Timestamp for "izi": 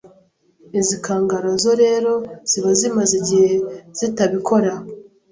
0.79-0.95